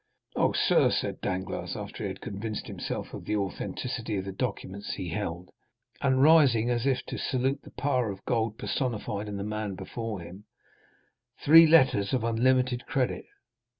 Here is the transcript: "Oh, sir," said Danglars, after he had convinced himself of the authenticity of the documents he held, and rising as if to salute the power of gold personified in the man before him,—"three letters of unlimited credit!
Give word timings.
"Oh, 0.35 0.51
sir," 0.53 0.89
said 0.89 1.21
Danglars, 1.21 1.75
after 1.75 2.03
he 2.03 2.07
had 2.07 2.21
convinced 2.21 2.65
himself 2.65 3.13
of 3.13 3.23
the 3.25 3.35
authenticity 3.37 4.17
of 4.17 4.25
the 4.25 4.31
documents 4.31 4.93
he 4.93 5.09
held, 5.09 5.51
and 6.01 6.23
rising 6.23 6.71
as 6.71 6.87
if 6.87 7.05
to 7.05 7.19
salute 7.19 7.61
the 7.61 7.69
power 7.69 8.09
of 8.09 8.25
gold 8.25 8.57
personified 8.57 9.27
in 9.27 9.37
the 9.37 9.43
man 9.43 9.75
before 9.75 10.19
him,—"three 10.21 11.67
letters 11.67 12.13
of 12.13 12.23
unlimited 12.23 12.87
credit! 12.87 13.25